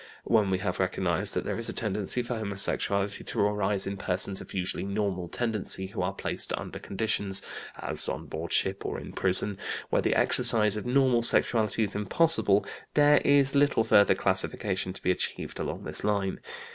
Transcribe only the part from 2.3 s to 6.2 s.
homosexuality to arise in persons of usually normal tendency who are